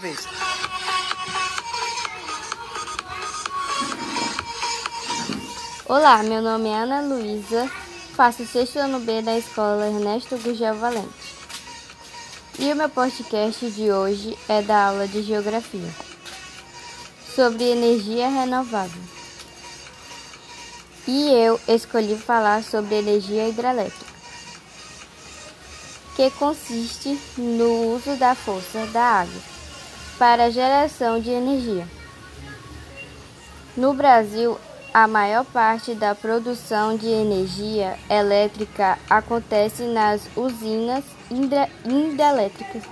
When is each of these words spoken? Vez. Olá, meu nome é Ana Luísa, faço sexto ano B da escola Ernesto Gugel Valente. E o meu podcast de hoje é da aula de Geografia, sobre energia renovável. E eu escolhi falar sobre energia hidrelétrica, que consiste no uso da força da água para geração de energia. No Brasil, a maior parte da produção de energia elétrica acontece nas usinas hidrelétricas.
Vez. 0.00 0.26
Olá, 5.86 6.22
meu 6.22 6.40
nome 6.40 6.70
é 6.70 6.74
Ana 6.74 7.02
Luísa, 7.02 7.70
faço 8.14 8.46
sexto 8.46 8.78
ano 8.78 9.00
B 9.00 9.20
da 9.20 9.36
escola 9.36 9.88
Ernesto 9.88 10.38
Gugel 10.38 10.74
Valente. 10.76 11.36
E 12.58 12.72
o 12.72 12.76
meu 12.76 12.88
podcast 12.88 13.70
de 13.72 13.92
hoje 13.92 14.38
é 14.48 14.62
da 14.62 14.86
aula 14.86 15.06
de 15.06 15.22
Geografia, 15.22 15.90
sobre 17.36 17.64
energia 17.64 18.30
renovável. 18.30 19.02
E 21.06 21.28
eu 21.28 21.60
escolhi 21.68 22.16
falar 22.16 22.64
sobre 22.64 22.94
energia 22.94 23.48
hidrelétrica, 23.48 24.14
que 26.16 26.30
consiste 26.30 27.20
no 27.36 27.96
uso 27.96 28.16
da 28.16 28.34
força 28.34 28.86
da 28.86 29.02
água 29.02 29.59
para 30.20 30.50
geração 30.50 31.18
de 31.18 31.30
energia. 31.30 31.88
No 33.74 33.94
Brasil, 33.94 34.58
a 34.92 35.08
maior 35.08 35.46
parte 35.46 35.94
da 35.94 36.14
produção 36.14 36.94
de 36.94 37.06
energia 37.06 37.96
elétrica 38.06 38.98
acontece 39.08 39.84
nas 39.84 40.20
usinas 40.36 41.02
hidrelétricas. 41.30 42.82